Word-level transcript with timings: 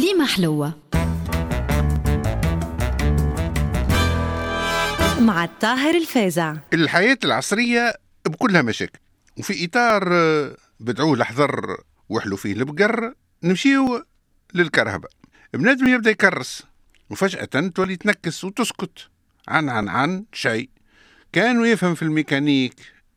كليمة 0.00 0.26
حلوة. 0.26 0.74
مع 5.20 5.44
الطاهر 5.44 5.94
الفازع 5.94 6.56
الحياة 6.72 7.18
العصرية 7.24 7.94
بكلها 8.26 8.62
مشاكل 8.62 8.98
وفي 9.38 9.64
إطار 9.64 10.08
آه، 10.12 10.56
بدعوه 10.80 11.16
لحظر 11.16 11.76
وحلو 12.08 12.36
فيه 12.36 12.52
البقر 12.52 13.14
نمشيو 13.42 14.04
للكرهبة. 14.54 15.08
بنادم 15.54 15.88
يبدأ 15.88 16.10
يكرس 16.10 16.62
وفجأة 17.10 17.44
تولي 17.74 17.96
تنكس 17.96 18.44
وتسكت 18.44 19.08
عن 19.48 19.68
عن 19.68 19.88
عن 19.88 20.24
شيء 20.32 20.70
كانوا 21.32 21.66
يفهم 21.66 21.94
في 21.94 22.02
الميكانيك 22.02 22.74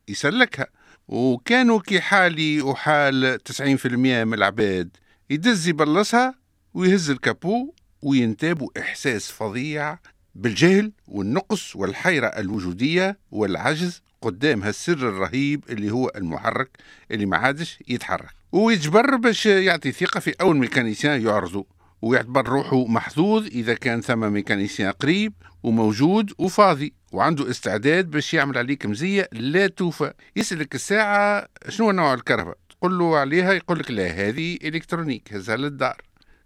يسلكها 0.08 0.68
وكانوا 1.08 1.80
كي 1.80 2.02
حالي 2.02 2.62
وحال 2.62 3.40
90% 3.50 3.86
من 3.86 4.34
العباد 4.34 4.98
يدز 5.30 5.68
يبلصها 5.68 6.43
ويهز 6.74 7.10
الكابو 7.10 7.74
وينتابوا 8.02 8.70
إحساس 8.80 9.32
فظيع 9.32 10.00
بالجهل 10.36 10.92
والنقص 11.08 11.76
والحيرة 11.76 12.28
الوجودية 12.28 13.18
والعجز 13.32 14.02
قدام 14.22 14.64
هالسر 14.64 14.94
الرهيب 14.94 15.64
اللي 15.70 15.92
هو 15.92 16.12
المحرك 16.16 16.70
اللي 17.12 17.26
ما 17.26 17.38
عادش 17.38 17.80
يتحرك. 17.88 18.34
ويجبر 18.52 19.16
باش 19.16 19.46
يعطي 19.46 19.92
ثقة 19.92 20.20
في 20.20 20.36
أول 20.42 20.58
ميكانيسيان 20.58 21.22
يعرضه 21.22 21.66
ويعتبر 22.02 22.48
روحه 22.48 22.86
محظوظ 22.86 23.46
إذا 23.46 23.74
كان 23.74 24.02
ثم 24.02 24.34
ميكانيسيان 24.34 24.92
قريب 24.92 25.34
وموجود 25.64 26.34
وفاضي 26.38 26.94
وعنده 27.12 27.50
استعداد 27.50 28.12
باش 28.12 28.34
يعمل 28.34 28.58
عليك 28.58 28.86
مزية 28.86 29.30
لا 29.34 29.68
توفى. 29.68 30.14
يسألك 30.36 30.76
الساعة 30.76 31.48
شنو 31.70 31.92
نوع 31.92 32.14
الكهرباء؟ 32.14 32.58
تقول 32.70 33.00
له 33.00 33.18
عليها 33.18 33.54
يقول 33.54 33.80
لك 33.80 33.92
لا 33.92 34.08
هذه 34.08 34.58
إلكترونيك 34.64 35.34
هزها 35.34 35.56
للدار 35.56 36.02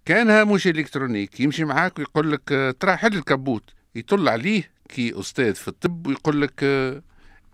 كانها 0.07 0.43
مش 0.43 0.67
إلكترونيك 0.67 1.39
يمشي 1.39 1.65
معاك 1.65 1.99
ويقول 1.99 2.31
لك 2.31 2.75
ترى 2.79 2.97
حل 2.97 3.17
الكبوت. 3.17 3.63
يطل 3.95 4.29
عليه 4.29 4.71
كي 4.89 5.19
أستاذ 5.19 5.55
في 5.55 5.67
الطب 5.67 6.07
ويقول 6.07 6.41
لك 6.41 6.63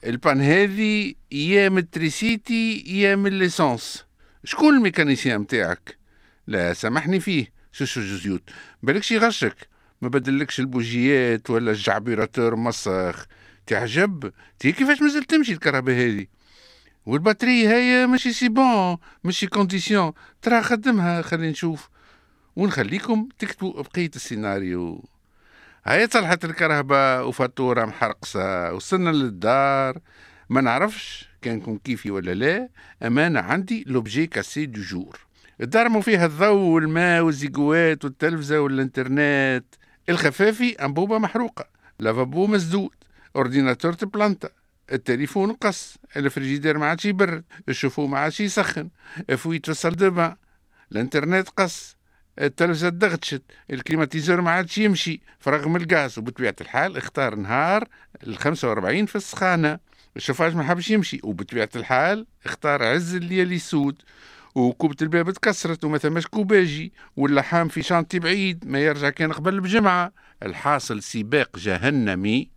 البان 0.04 0.42
هذه 0.42 1.14
يا 1.32 1.70
متريسيتي 1.70 2.84
يا 2.88 3.16
من 3.16 3.40
ليسونس 3.40 4.06
شكون 4.44 4.76
الميكانيسيان 4.76 5.42
متاعك؟ 5.42 5.98
لا 6.48 6.74
سامحني 6.74 7.20
فيه 7.20 7.48
شوشو 7.72 8.02
جزيوت 8.02 8.50
بالكش 8.84 9.12
يغشك. 9.12 9.68
ما 10.02 10.10
بدلكش 10.10 10.60
البوجيات 10.60 11.50
ولا 11.50 11.72
الجعبيراتور 11.72 12.56
مسخ. 12.56 13.26
تعجب؟ 13.68 14.32
تي 14.60 14.72
كيفاش 14.72 15.02
مازلت 15.02 15.30
تمشي 15.30 15.54
الكهرباء 15.54 15.96
هذه 15.96 16.26
والباتري 17.06 17.68
هي 17.68 18.08
ماشي 18.08 18.34
سي 18.34 18.50
بون 18.50 18.98
ماشي 19.24 19.48
condition 19.48 20.14
ترى 20.42 20.62
خدمها 20.62 21.22
خلينا 21.22 21.52
نشوف. 21.52 21.93
ونخليكم 22.56 23.30
تكتبوا 23.40 23.82
بقية 23.82 24.12
السيناريو. 24.16 25.06
هاي 25.86 26.08
طلعت 26.08 26.46
الكرهبة 26.46 27.24
وفاتورة 27.24 27.86
محرقصة 27.86 28.74
وصلنا 28.74 29.10
للدار. 29.10 30.00
ما 30.50 30.62
نعرفش 30.62 31.30
كانكم 31.42 31.78
كيفي 31.78 32.12
ولا 32.12 32.34
لا 32.34 32.70
أمانة 33.04 33.40
عندي 33.40 33.84
l'objet 33.88 34.28
cassé 34.28 34.66
du 34.66 34.82
jour. 34.82 35.20
الدار 35.62 35.90
مو 35.90 36.02
فيها 36.02 36.26
الضوء 36.26 36.74
والماء 36.74 37.22
والزيقوات 37.22 38.06
والتلفزة 38.06 38.60
والإنترنت. 38.60 39.66
الخفافي 40.10 40.72
أنبوبة 40.72 41.18
محروقة 41.18 41.66
lavabo 42.00 42.48
مسدود 42.48 42.96
ordinateur 43.36 43.94
تبلانتا. 43.94 44.50
التليفون 44.92 45.54
قص 45.54 45.98
الفريجيدير 46.16 46.78
ما 46.78 46.86
عادش 46.86 47.06
يبرد 47.06 47.44
ال 47.70 47.73
chauffe-eau 47.73 48.08
ما 48.08 48.20
عادش 48.20 48.40
يسخن 48.40 48.90
fuite 49.38 49.66
في 49.66 49.72
ال 49.72 49.83
salle 49.83 50.36
الإنترنت 50.92 51.50
قص 51.50 51.98
التلفزة 52.40 52.90
دغتشت. 52.90 53.42
ال 53.72 53.78
climatiseur 53.78 54.42
ما 54.42 54.52
عادش 54.52 54.78
يمشي. 54.78 55.22
فرغ 55.40 55.68
من 55.68 55.82
الغاز 55.82 56.20
وبطبيعة 56.20 56.56
الحال 56.62 56.98
اختار 56.98 57.36
نهار 57.36 57.88
ال 58.28 58.38
45 58.38 59.06
في 59.06 59.16
السخانة. 59.16 59.80
الشفاج 60.16 60.56
ما 60.56 60.64
حبش 60.64 60.90
يمشي. 60.90 61.20
وبطبيعة 61.24 61.70
الحال 61.76 62.26
اختار 62.46 62.84
عز 62.84 63.16
الليالي 63.16 63.56
السود 63.56 64.02
وكوبة 64.56 64.96
الباب 65.02 65.32
تكسرت 65.32 65.84
وما 65.84 65.98
ثماش 65.98 66.28
كوباجي. 66.28 66.94
واللحام 67.18 67.68
في 67.68 67.82
chantier 67.82 68.20
بعيد. 68.20 68.68
ما 68.68 68.80
يرجع 68.80 69.10
كان 69.10 69.32
قبل 69.32 69.60
بجمعة. 69.62 70.12
الحاصل 70.44 71.04
سباق 71.04 71.58
جهنمي. 71.58 72.50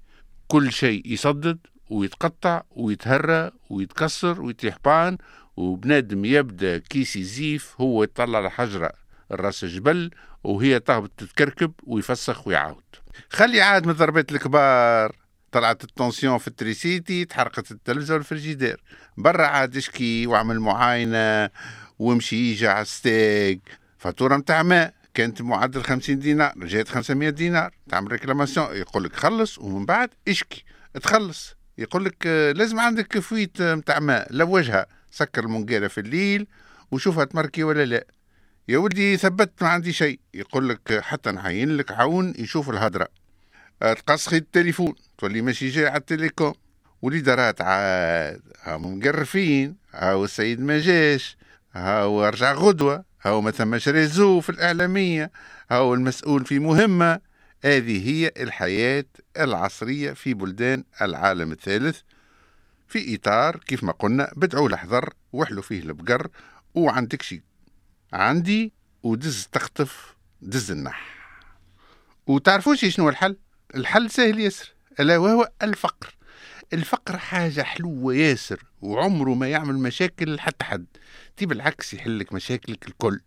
كل 0.48 0.72
شيء 0.72 1.02
يصدد 1.12 1.58
ويتقطع 1.90 2.62
ويتهرى 2.70 3.50
ويتكسر 3.70 4.42
ويتيحبان 4.42 5.18
وبنادم 5.56 6.24
يبدأ 6.24 6.78
كيس 6.78 7.16
يزيف 7.16 7.74
هو 7.80 8.02
يطلع 8.02 8.38
الحجرة. 8.38 9.05
الراس 9.32 9.64
جبل 9.64 10.10
وهي 10.44 10.80
تهبط 10.80 11.10
تتكركب 11.16 11.72
ويفسخ 11.82 12.46
ويعاود. 12.46 12.84
خلي 13.30 13.60
عاد 13.60 13.86
من 13.86 13.92
ضربات 13.92 14.32
الكبار. 14.32 15.16
طلعت 15.52 15.84
التونسيون 15.84 16.38
في 16.38 16.48
التريسيتي 16.48 17.24
تحرقت 17.24 17.70
التلفزة 17.70 18.14
والفريجيدير. 18.14 18.82
برا 19.16 19.46
عاد 19.46 19.76
اشكي 19.76 20.26
واعمل 20.26 20.60
معاينة 20.60 21.50
وامشي 21.98 22.50
يجي 22.50 22.68
على 22.68 22.84
ستيك 22.84 23.60
فاتورة 23.98 24.36
متاع 24.36 24.62
ماء 24.62 24.94
كانت 25.14 25.42
معدل 25.42 25.82
50 25.82 26.18
دينار 26.18 26.52
جات 26.56 26.88
500 26.88 27.30
دينار. 27.30 27.70
تعمل 27.88 28.12
réclamation 28.12 28.76
يقول 28.76 29.04
لك 29.04 29.16
خلص 29.16 29.58
ومن 29.58 29.86
بعد 29.86 30.10
اشكي 30.28 30.64
تخلص. 31.02 31.54
يقول 31.78 32.04
لك 32.04 32.26
لازم 32.56 32.80
عندك 32.80 33.18
fuite 33.18 33.62
متاع 33.62 33.98
ماء. 33.98 34.26
لوجها 34.30 34.86
سكر 35.10 35.44
المنقالة 35.44 35.88
في 35.88 36.00
الليل 36.00 36.46
وشوفها 36.90 37.24
تمركي 37.24 37.64
ولا 37.64 37.84
لا. 37.84 38.06
يا 38.68 38.78
ولدي 38.78 39.16
ثبت 39.16 39.62
ما 39.62 39.68
عندي 39.68 39.92
شيء. 39.92 40.20
يقول 40.34 40.68
لك 40.68 41.00
حتى 41.00 41.32
نعين 41.32 41.76
لك 41.76 41.92
عون 41.92 42.34
يشوف 42.38 42.70
الهدرة. 42.70 43.08
تقص 43.80 44.04
خيط 44.04 44.36
التليفون 44.36 44.94
تولي 45.18 45.42
ماشي 45.42 45.68
جاي 45.68 45.86
على 45.86 45.96
التليكوم. 45.96 46.54
والإدارات 47.02 47.60
عاد 47.60 48.42
هم 48.66 48.98
مقرفين 48.98 49.76
هاو 49.92 50.24
السيد 50.24 50.60
ما 50.60 50.80
جاش 50.80 51.36
هاو 51.72 52.24
رجع 52.24 52.52
غدوة 52.52 53.04
هاو 53.22 53.40
ما 53.40 53.50
ثماش 53.50 53.88
ريزو 53.88 54.40
في 54.40 54.50
الإعلامية 54.50 55.30
هاو 55.70 55.94
المسؤول 55.94 56.44
في 56.44 56.58
مهمة. 56.58 57.20
هذه 57.64 58.08
هي 58.08 58.32
الحياة 58.36 59.04
العصرية 59.38 60.12
في 60.12 60.34
بلدان 60.34 60.84
العالم 61.02 61.52
الثالث. 61.52 62.00
في 62.88 63.14
إطار 63.14 63.56
كيف 63.56 63.84
ما 63.84 63.92
قلنا 63.92 64.32
بدعوا 64.36 64.68
لحذر 64.68 65.12
وحلوا 65.32 65.62
فيه 65.62 65.82
البقر 65.82 66.28
وعندك 66.74 67.22
شي 67.22 67.42
عندي 68.16 68.72
ودز 69.02 69.48
تخطف 69.52 70.16
دز 70.42 70.70
النح. 70.70 71.16
وتعرفوش 72.26 72.84
شنو 72.84 73.08
الحل؟ 73.08 73.36
الحل 73.74 74.10
سهل 74.10 74.40
ياسر 74.40 74.74
ألا 75.00 75.18
وهو 75.18 75.50
الفقر. 75.62 76.14
الفقر 76.72 77.18
حاجة 77.18 77.62
حلوة 77.62 78.14
ياسر 78.14 78.64
وعمره 78.82 79.34
ما 79.34 79.48
يعمل 79.48 79.74
مشاكل 79.74 80.40
حتى 80.40 80.64
حد. 80.64 80.86
تي 81.36 81.46
بالعكس 81.46 81.94
يحلك 81.94 82.32
مشاكلك 82.32 82.88
الكل. 82.88 83.20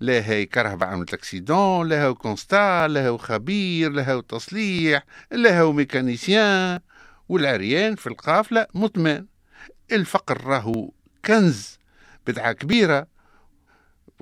لا 0.00 0.26
هي 0.26 0.46
كرهبة 0.46 0.86
عملت 0.86 1.14
accident 1.14 1.88
لا 1.88 2.04
هو 2.06 2.14
constat 2.14 2.88
لا 2.88 3.08
هو 3.08 3.18
خبير 3.18 3.92
لا 3.92 4.12
هو 4.12 4.20
تصليح 4.20 5.04
لا 5.32 5.60
هو 5.60 5.72
mécanicien. 5.72 6.80
والعريان 7.28 7.94
في 7.96 8.06
القافلة 8.06 8.66
مطمئن. 8.74 9.26
الفقر 9.92 10.44
راهو 10.44 10.90
كنز 11.24 11.78
بدعة 12.26 12.52
كبيرة. 12.52 13.19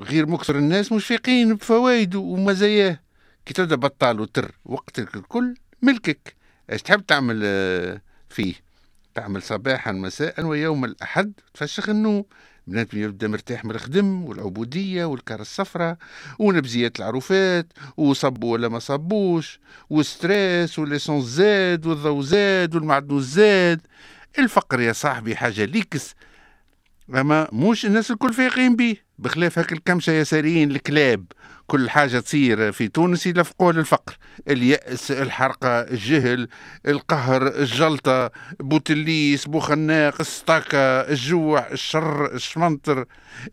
غير 0.01 0.27
مكثر 0.27 0.59
الناس 0.59 0.93
مش 0.93 1.07
فايقين 1.07 1.55
بفوائده 1.55 2.19
ومزاياه. 2.19 3.01
كي 3.47 3.55
تبدأ 3.55 3.77
بطال 3.77 4.21
وتر 4.21 4.59
وقتك 4.65 5.17
الكل 5.17 5.55
ملكك. 5.83 6.37
إيش 6.73 6.83
تحب 6.83 7.07
تعمل 7.07 7.41
آه، 7.45 8.03
فيه؟ 8.29 8.55
تعمل 9.15 9.43
صباحا 9.43 9.93
مساء 9.93 10.45
ويوم 10.45 10.85
الأحد 10.85 11.33
تفشخ 11.55 11.89
النوم 11.89 12.25
بنادم 12.67 12.99
يبدا 12.99 13.29
مرتاح 13.29 13.65
من 13.65 13.71
الخدم 13.71 14.25
والعبودية 14.25 15.05
والكار 15.05 15.41
الصفراء 15.41 15.97
ونبزيات 16.39 16.99
العروفات 16.99 17.73
وصبوا 17.97 18.53
ولا 18.53 18.69
ما 18.69 18.79
صبوش 18.79 19.61
و 19.91 20.03
stress 20.03 20.79
وال 20.79 20.87
l'essence 20.87 21.25
زاد 21.25 21.87
والضوء 21.87 22.23
زاد 22.23 22.75
والمعدنوس 22.75 23.25
زاد. 23.25 23.81
الفقر 24.39 24.81
يا 24.81 24.93
صاحبي 24.93 25.37
حاجة 25.37 25.65
ليكس. 25.65 26.15
أما 27.15 27.49
موش 27.53 27.87
الناس 27.87 28.11
الكل 28.11 28.33
فايقين 28.33 28.77
بيه. 28.77 29.08
بخلاف 29.19 29.59
هاك 29.59 29.73
الكمشة 29.73 30.13
يساريين 30.13 30.71
الكلاب. 30.71 31.25
كل 31.67 31.91
حاجة 31.91 32.21
تصير 32.21 32.73
في 32.73 32.89
تونس 32.89 33.27
يلفقوا 33.27 33.73
للفقر 33.73 34.17
اليأس 34.49 35.11
الحرقة 35.11 35.81
الجهل 35.81 36.49
القهر 36.89 37.47
الجلطة 37.47 38.31
بوتليس 38.61 39.47
بوخناق 39.49 40.21
الستاكا 40.21 41.11
الجوع 41.11 41.67
الشر 41.73 42.35
الشمنطر 42.35 43.05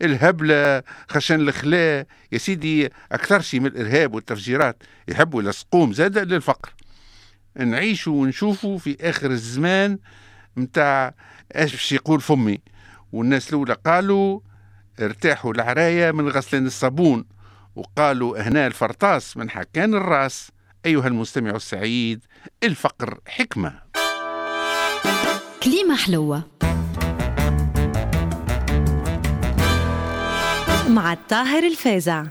الهبلة 0.02 0.82
خشن 1.08 1.40
الخلاء 1.40 2.06
يا 2.32 2.38
سيدي 2.38 2.88
أكثر 3.12 3.40
شيء 3.40 3.60
من 3.60 3.66
الإرهاب 3.66 4.14
والتفجيرات 4.14 4.82
يحبوا 5.08 5.42
يلصقوهم 5.42 5.92
زاد 5.92 6.18
للفقر. 6.18 6.74
نعيشوا 7.56 8.22
ونشوفوا 8.22 8.78
في 8.78 8.96
آخر 9.00 9.30
الزمان 9.30 9.98
متاع 10.56 11.14
إيش 11.56 11.72
باش 11.72 11.92
يقول 11.92 12.20
فمي؟ 12.20 12.60
والناس 13.12 13.48
الأولى 13.48 13.76
قالوا 13.86 14.40
ارتاحوا 15.00 15.52
العراية 15.52 16.10
من 16.10 16.28
غسلان 16.28 16.66
الصابون. 16.66 17.24
وقالوا 17.76 18.48
هنا 18.48 18.66
الفرطاس 18.66 19.36
من 19.36 19.50
حكان 19.50 19.94
الراس. 19.94 20.50
أيها 20.86 21.08
المستمع 21.08 21.50
السعيد 21.50 22.24
الفقر 22.62 23.20
حكمة. 23.26 23.72
كليمة 25.62 25.96
حلوة. 25.96 26.42
مع 30.88 31.12
الطاهر 31.12 31.62
الفازع. 31.62 32.24